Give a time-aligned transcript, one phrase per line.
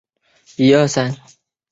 [0.03, 1.21] 后由兵工厂所铸制。